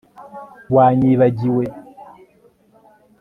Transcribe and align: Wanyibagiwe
Wanyibagiwe 0.75 1.65